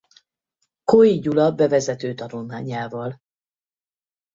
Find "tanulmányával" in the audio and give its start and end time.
2.13-3.21